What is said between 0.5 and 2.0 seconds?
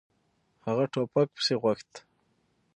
هغه ټوپک پسې غوښت.